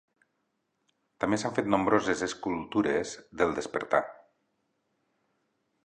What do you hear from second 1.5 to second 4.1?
fet nombroses escultures del "despertar".